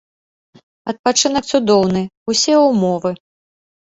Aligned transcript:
Адпачынак 0.93 1.45
цудоўны, 1.51 2.01
усе 2.33 2.55
ўмовы. 2.61 3.11